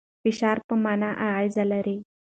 [0.23, 1.97] فشار پر مانا اغېز لري.